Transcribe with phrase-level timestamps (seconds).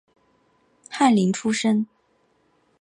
[0.89, 1.85] 翰林出身。